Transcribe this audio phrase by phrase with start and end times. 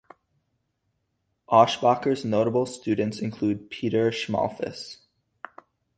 [1.47, 5.01] Aeschbacher's notable students included Peter Schmalfuss.